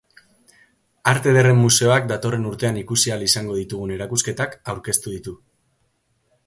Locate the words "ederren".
1.33-1.59